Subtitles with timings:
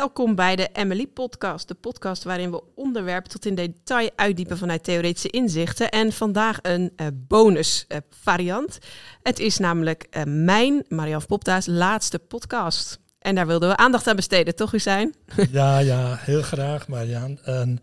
[0.00, 4.84] Welkom bij de Emily Podcast, de podcast waarin we onderwerpen tot in detail uitdiepen vanuit
[4.84, 5.90] theoretische inzichten.
[5.90, 8.78] En vandaag een uh, bonus uh, variant.
[9.22, 12.98] Het is namelijk uh, mijn, Marianne Popta's, laatste podcast.
[13.18, 15.14] En daar wilden we aandacht aan besteden, toch Hussein?
[15.50, 17.38] Ja, ja, heel graag Marianne.
[17.42, 17.80] En,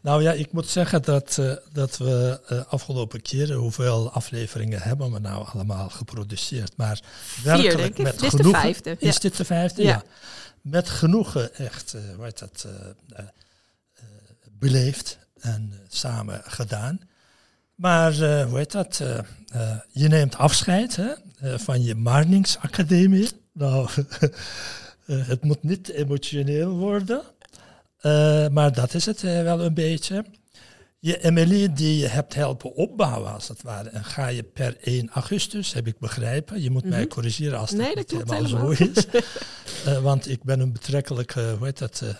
[0.00, 1.40] nou ja, ik moet zeggen dat,
[1.72, 6.72] dat we afgelopen keren, hoeveel afleveringen hebben we nou allemaal geproduceerd?
[6.76, 7.98] Maar Vier, ik.
[7.98, 8.96] met dit is de vijfde.
[8.98, 9.82] Is dit de vijfde?
[9.82, 9.88] Ja.
[9.88, 10.02] ja
[10.66, 12.72] met genoegen echt, hoe heet dat, uh,
[13.20, 13.26] uh,
[14.50, 17.00] beleefd en samen gedaan.
[17.74, 19.02] Maar hoe heet dat,
[19.90, 21.14] je neemt afscheid hè,
[21.58, 23.28] van je Marningsacademie.
[23.52, 23.88] Nou,
[25.32, 27.22] het moet niet emotioneel worden,
[28.52, 30.24] maar dat is het wel een beetje.
[31.06, 33.88] Je Emily die je hebt helpen opbouwen als het ware.
[33.88, 36.62] En ga je per 1 augustus, heb ik begrepen.
[36.62, 36.90] Je moet Mhm.
[36.92, 38.74] mij corrigeren als Nee, dat helemaal helemaal.
[38.74, 39.06] zo is.
[39.86, 42.10] Uh, want ik ben een betrekkelijk, uh, hoe heet dat, uh,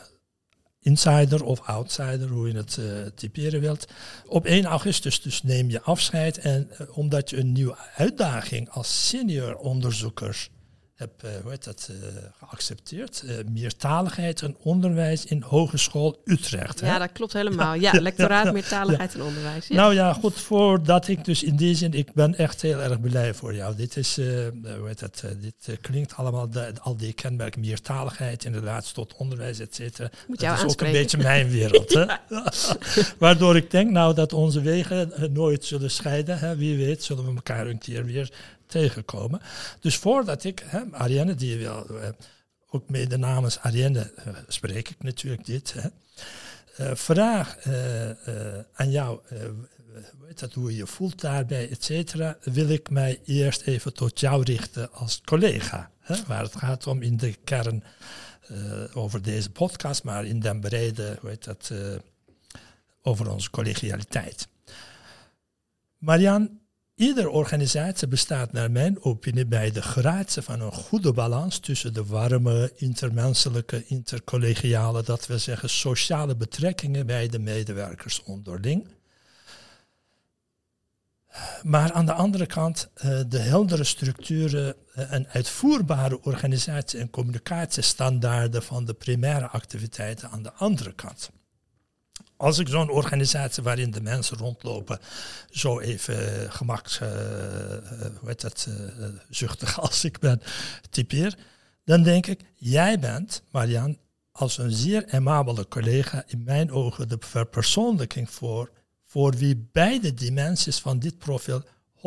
[0.80, 2.78] insider of outsider, hoe je het
[3.16, 3.84] typeren wilt.
[4.26, 6.38] Op 1 augustus dus neem je afscheid.
[6.38, 10.48] En omdat je een nieuwe uitdaging als senior onderzoeker
[10.96, 11.90] hebt hoe heet dat,
[12.38, 13.24] geaccepteerd.
[13.52, 16.80] meertaligheid en onderwijs in Hogeschool Utrecht.
[16.80, 16.98] Ja, hè?
[16.98, 17.74] dat klopt helemaal.
[17.86, 19.66] Ja, lectoraat meertaligheid en onderwijs.
[19.66, 19.74] Ja.
[19.74, 23.34] Nou ja, goed, voordat ik dus in die zin, ik ben echt heel erg blij
[23.34, 23.74] voor jou.
[23.76, 29.14] Dit is, hoe heet dat, dit klinkt allemaal, de, al die kenmerken, meertaligheid, inderdaad, tot
[29.16, 30.10] onderwijs, et cetera.
[30.26, 31.92] Moet Dat jou is ook een beetje mijn wereld.
[31.92, 32.04] hè?
[33.18, 36.38] Waardoor ik denk nou dat onze wegen nooit zullen scheiden.
[36.38, 36.56] Hè?
[36.56, 38.32] Wie weet zullen we elkaar een keer weer
[38.66, 39.40] tegenkomen.
[39.80, 41.86] Dus voordat ik, hè, Ariane, die wil,
[42.70, 44.12] ook mede namens Ariane
[44.48, 45.74] spreek ik natuurlijk dit.
[45.76, 45.88] Hè?
[46.80, 47.58] Uh, vraag
[48.72, 49.20] aan jou,
[50.20, 54.20] weet dat, hoe je je voelt daarbij, et cetera, wil ik mij eerst even tot
[54.20, 55.90] jou richten als collega.
[56.00, 57.84] Hè, waar het gaat om in de kern
[58.94, 61.72] over deze podcast, maar in den brede, hoe dat,
[63.02, 64.48] over onze collegialiteit.
[65.98, 66.60] Marian,
[66.96, 72.04] Iedere organisatie bestaat naar mijn opinie bij de gratie van een goede balans tussen de
[72.04, 78.86] warme, intermenselijke, intercollegiale, dat we zeggen sociale betrekkingen bij de medewerkers onderling.
[81.62, 88.62] Maar aan de andere kant uh, de heldere structuren uh, en uitvoerbare organisatie- en communicatiestandaarden
[88.62, 91.30] van de primaire activiteiten aan de andere kant.
[92.36, 94.98] Als ik zo'n organisatie waarin de mensen rondlopen,
[95.50, 96.16] zo even
[96.52, 97.08] gemaks, uh,
[98.18, 100.42] hoe heet dat, uh, zuchtig als ik ben,
[100.90, 101.36] typeer,
[101.84, 103.98] dan denk ik, jij bent, Marian,
[104.32, 108.70] als een zeer aimabele collega, in mijn ogen de verpersoonlijking voor,
[109.04, 111.98] voor wie beide dimensies van dit profiel 100%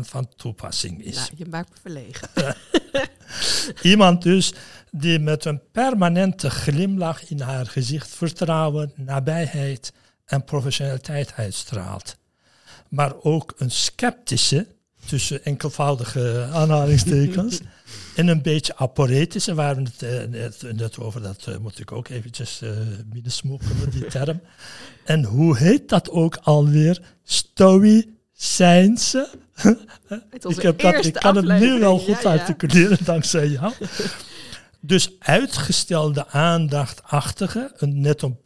[0.00, 1.16] van toepassing is.
[1.16, 2.28] Nou, je maakt me verlegen.
[3.82, 4.52] Iemand dus
[4.90, 9.92] die met een permanente glimlach in haar gezicht vertrouwen, nabijheid
[10.24, 12.16] en professionaliteit uitstraalt.
[12.88, 14.66] Maar ook een sceptische,
[15.06, 17.60] tussen enkelvoudige aanhalingstekens,
[18.16, 21.92] en een beetje aporetische, waar we het uh, net, net, over, dat uh, moet ik
[21.92, 22.70] ook eventjes uh,
[23.06, 24.40] binnensmokkelen, met die term.
[25.04, 27.00] En hoe heet dat ook alweer?
[28.38, 29.28] Stoïcijnse?
[30.48, 33.72] ik, heb dat, ik kan het nu wel goed ja, articuleren dankzij jou.
[34.80, 38.38] Dus uitgestelde aandachtachtige, een, net een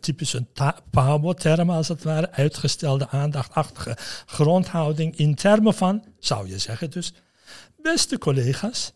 [0.00, 0.48] typisch een
[0.90, 7.12] PABO-term als het ware, uitgestelde aandachtachtige grondhouding in termen van, zou je zeggen dus,
[7.82, 8.92] beste collega's,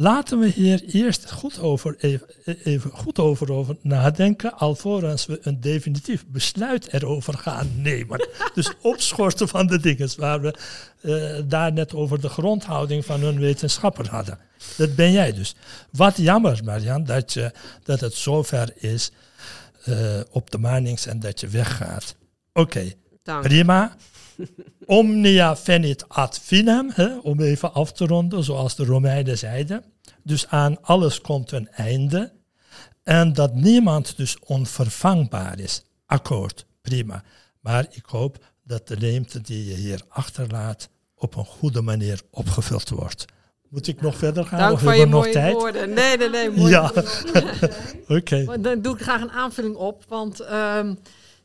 [0.00, 2.26] laten we hier eerst goed over, even,
[2.64, 8.28] even goed over, over nadenken, alvorens we een definitief besluit erover gaan nemen.
[8.54, 10.54] dus opschorten van de dingen waar we
[11.02, 14.38] uh, daar net over de grondhouding van een wetenschapper hadden.
[14.76, 15.54] Dat ben jij dus.
[15.90, 19.10] Wat jammer, Marian, dat, je, dat het zover is
[19.88, 22.16] uh, op de Marnix en dat je weggaat.
[22.52, 23.96] Oké, okay, prima.
[24.86, 29.84] Omnia venit ad finem, hè, om even af te ronden, zoals de Romeinen zeiden.
[30.22, 32.32] Dus aan alles komt een einde.
[33.02, 35.84] En dat niemand dus onvervangbaar is.
[36.06, 37.22] Akkoord, prima.
[37.60, 42.88] Maar ik hoop dat de leemte die je hier achterlaat op een goede manier opgevuld
[42.88, 43.24] wordt.
[43.68, 44.58] Moet ik nog verder gaan?
[44.58, 45.54] Dank of voor je hebben we nog mooie tijd?
[45.54, 45.94] woorden.
[45.94, 46.50] Nee, nee, nee.
[46.50, 46.70] Mooi.
[46.70, 46.92] Ja.
[48.18, 48.60] Oké.
[48.60, 50.04] Dan doe ik graag een aanvulling op.
[50.08, 50.94] Want ehm,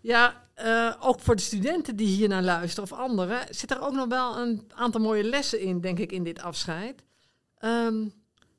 [0.01, 3.93] ja, eh, ook voor de studenten die hier naar luisteren of anderen, zit er ook
[3.93, 7.03] nog wel een aantal mooie lessen in, denk ik, in dit afscheid.
[7.57, 8.07] Ehm,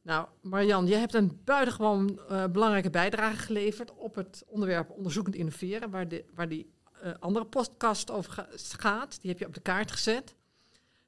[0.02, 5.90] nou, Marian, je hebt een buitengewoon eh, belangrijke bijdrage geleverd op het onderwerp onderzoekend innoveren,
[5.90, 8.48] waar, de, waar die eh, andere podcast over ga-
[8.78, 9.20] gaat.
[9.20, 10.34] Die heb je op de kaart gezet.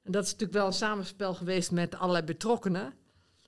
[0.02, 2.94] En dat is natuurlijk wel een samenspel geweest met allerlei betrokkenen.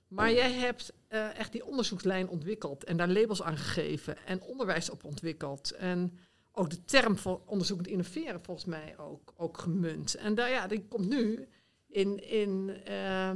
[0.07, 0.93] Maar jij hebt
[1.35, 5.71] echt die onderzoekslijn ontwikkeld en daar labels aan gegeven en onderwijs op ontwikkeld.
[5.71, 6.17] En
[6.59, 10.15] ook de term voor onderzoekend innoveren volgens mij ook, ook gemunt.
[10.15, 11.47] En daar, ja, die komt nu
[11.87, 13.31] in, in, uh,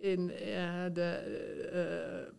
[0.00, 2.30] in uh, de,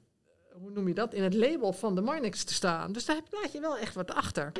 [0.53, 2.91] uh, hoe noem je dat, in het label van de Marnix te staan.
[2.91, 4.51] Dus daar laat je wel echt wat achter.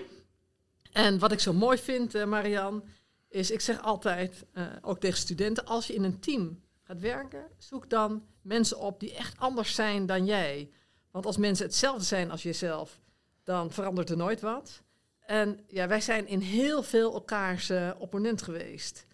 [0.91, 2.83] En wat ik zo mooi vind, Marian,
[3.29, 4.45] is ik zeg altijd,
[4.81, 9.15] ook tegen studenten, als je in een team gaat werken, zoek dan mensen op die
[9.15, 10.71] echt anders zijn dan jij.
[11.11, 12.99] Want als mensen hetzelfde zijn als jezelf,
[13.43, 14.83] dan verandert er nooit wat.
[15.25, 19.05] En ja, wij zijn in heel veel elkaars uh, opponent geweest.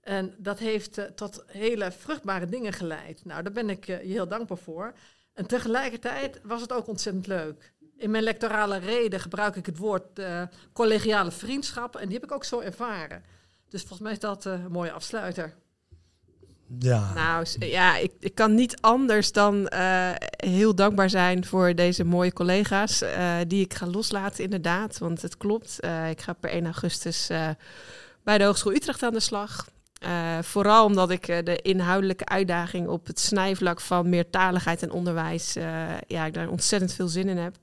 [0.00, 3.24] En dat heeft uh, tot hele vruchtbare dingen geleid.
[3.24, 4.94] Nou, daar ben ik uh, je heel dankbaar voor.
[5.32, 7.72] En tegelijkertijd was het ook ontzettend leuk.
[7.96, 10.20] In mijn lectorale reden gebruik ik het woord
[10.72, 11.96] collegiale vriendschap.
[11.96, 13.24] En die heb ik ook zo ervaren.
[13.68, 15.54] Dus volgens mij is dat een mooie afsluiter.
[16.78, 17.12] Ja.
[17.14, 22.32] Nou ja, ik, ik kan niet anders dan uh, heel dankbaar zijn voor deze mooie
[22.32, 23.02] collega's.
[23.02, 24.98] Uh, die ik ga loslaten, inderdaad.
[24.98, 25.78] Want het klopt.
[25.80, 27.30] Uh, ik ga per 1 augustus
[28.24, 29.68] bij de Hogeschool Utrecht aan de slag.
[30.40, 35.52] vooral omdat ik de inhoudelijke uitdaging op het snijvlak van meertaligheid en onderwijs,
[36.06, 37.56] ja, ik daar ontzettend veel zin in heb.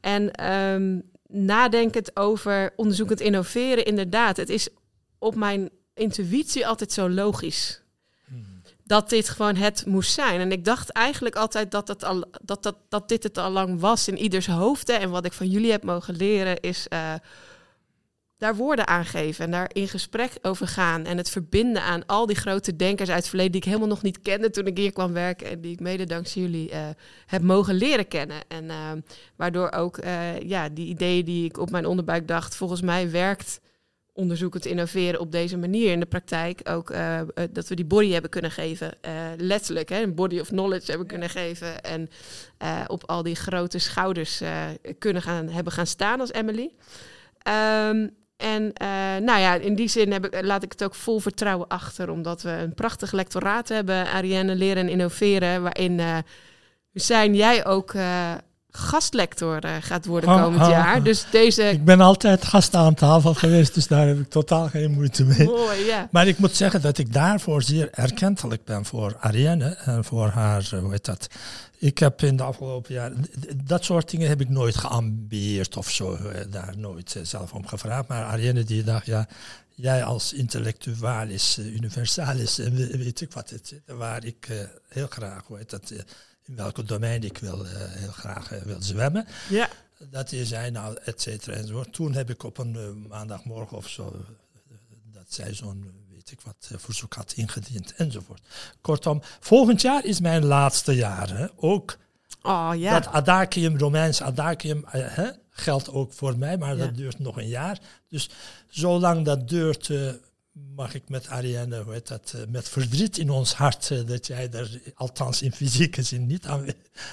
[0.00, 4.68] En um, nadenkend over onderzoekend innoveren, inderdaad, het is
[5.18, 7.79] op mijn intuïtie altijd zo logisch
[8.90, 10.40] dat dit gewoon het moest zijn.
[10.40, 14.08] En ik dacht eigenlijk altijd dat, al, dat, dat, dat dit het al lang was
[14.08, 15.00] in ieders hoofden.
[15.00, 17.14] En wat ik van jullie heb mogen leren is uh,
[18.38, 21.04] daar woorden aan geven en daar in gesprek over gaan.
[21.04, 24.02] En het verbinden aan al die grote denkers uit het verleden die ik helemaal nog
[24.02, 25.50] niet kende toen ik hier kwam werken.
[25.50, 26.88] En die ik mede dankzij jullie uh,
[27.26, 28.42] heb mogen leren kennen.
[28.48, 28.92] En uh,
[29.36, 29.98] waardoor ook
[30.42, 33.60] ja, die ideeën die ik op mijn onderbuik dacht, volgens mij werkt
[34.20, 37.20] onderzoekend innoveren op deze manier in de praktijk ook uh,
[37.50, 41.06] dat we die body hebben kunnen geven, uh, letterlijk, hè, een body of knowledge hebben
[41.06, 42.10] kunnen geven en
[42.62, 44.42] uh, op al die grote schouders
[44.98, 46.70] kunnen gaan hebben gaan staan als Emily.
[47.88, 48.72] Um, en
[49.24, 52.42] nou ja, in die zin heb ik, laat ik het ook vol vertrouwen achter, omdat
[52.42, 56.00] we een prachtig lectoraat hebben, Ariane Leren en Innoveren, waarin
[56.92, 57.92] zijn jij ook
[58.72, 61.02] gastlector uh, gaat worden oh, komend oh, jaar.
[61.02, 61.62] Dus deze...
[61.62, 65.44] Ik ben altijd gast aan tafel geweest, dus daar heb ik totaal geen moeite mee.
[65.44, 66.08] Mooi, ja.
[66.10, 70.68] Maar ik moet zeggen dat ik daarvoor zeer erkentelijk ben voor Ariane en voor haar,
[70.72, 71.26] eh, hoe heet dat...
[71.78, 73.24] Ik heb in de afgelopen jaren,
[73.64, 78.08] dat soort dingen heb ik nooit geambieerd of zo, eh, daar nooit zelf om gevraagd.
[78.08, 79.28] Maar Ariane die dacht, ja,
[79.74, 82.56] jij als intellectualis, universalis
[82.92, 85.92] weet ik wat, het, waar ik heel graag, hoe heet dat
[86.46, 89.26] in welk domein ik wil, uh, heel graag uh, wil zwemmen.
[89.48, 89.68] Ja.
[89.98, 91.92] Dat is hij nou, et cetera enzovoort.
[91.92, 94.24] Toen heb ik op een uh, maandagmorgen of zo,
[95.12, 98.42] dat zij zo'n, weet ik wat, verzoek had ingediend enzovoort.
[98.80, 101.36] Kortom, volgend jaar is mijn laatste jaar.
[101.36, 101.46] Hè.
[101.56, 101.98] Ook
[102.42, 103.00] oh, ja.
[103.00, 106.84] dat adakium, Romeins adakium, hè, geldt ook voor mij, maar ja.
[106.84, 107.78] dat duurt nog een jaar.
[108.08, 108.30] Dus
[108.68, 109.90] zolang dat duurt
[110.52, 114.26] mag ik met Ariane, hoe heet dat, eh, met verdriet in ons hart, eh, dat
[114.26, 116.46] jij er althans in fysieke zin niet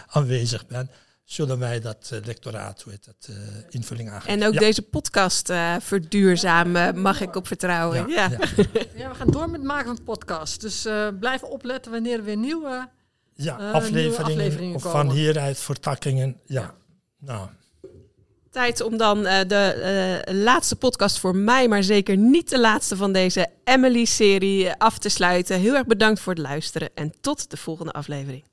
[0.08, 0.90] aanwezig bent,
[1.24, 3.38] zullen wij dat uh, lectoraat, hoe heet dat, uh,
[3.70, 4.42] invulling aangeven.
[4.42, 8.08] En ook deze podcast uh, verduurzamen, mag ik op vertrouwen.
[8.08, 8.40] Ja, ja.
[8.96, 9.10] ja.
[9.10, 10.62] we gaan door met het maken van podcast.
[10.62, 10.88] Dus
[11.20, 12.90] blijf opletten wanneer er weer nieuwe,
[13.34, 16.40] ja, afleveringen, nieuwe afleveringen of van hieruit vertakkingen.
[16.46, 16.76] Ja,
[17.18, 17.48] nou...
[18.58, 22.96] Tijd om dan uh, de uh, laatste podcast voor mij, maar zeker niet de laatste
[22.96, 25.60] van deze Emily-serie af te sluiten.
[25.60, 28.44] Heel erg bedankt voor het luisteren en tot de volgende aflevering.